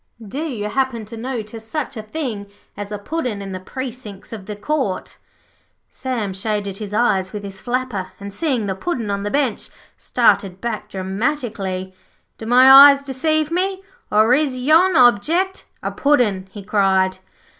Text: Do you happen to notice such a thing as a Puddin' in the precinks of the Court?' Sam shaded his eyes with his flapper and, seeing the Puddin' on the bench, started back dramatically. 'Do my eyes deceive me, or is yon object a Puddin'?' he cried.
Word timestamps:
Do 0.27 0.41
you 0.45 0.67
happen 0.67 1.05
to 1.05 1.15
notice 1.15 1.63
such 1.63 1.95
a 1.95 2.01
thing 2.01 2.49
as 2.75 2.91
a 2.91 2.97
Puddin' 2.97 3.39
in 3.39 3.51
the 3.51 3.59
precinks 3.59 4.33
of 4.33 4.47
the 4.47 4.55
Court?' 4.55 5.15
Sam 5.91 6.33
shaded 6.33 6.79
his 6.79 6.91
eyes 6.91 7.31
with 7.31 7.43
his 7.43 7.61
flapper 7.61 8.07
and, 8.19 8.33
seeing 8.33 8.65
the 8.65 8.73
Puddin' 8.73 9.11
on 9.11 9.21
the 9.21 9.29
bench, 9.29 9.69
started 9.99 10.59
back 10.59 10.89
dramatically. 10.89 11.93
'Do 12.39 12.47
my 12.47 12.89
eyes 12.89 13.03
deceive 13.03 13.51
me, 13.51 13.83
or 14.11 14.33
is 14.33 14.57
yon 14.57 14.95
object 14.95 15.65
a 15.83 15.91
Puddin'?' 15.91 16.47
he 16.49 16.63
cried. 16.63 17.19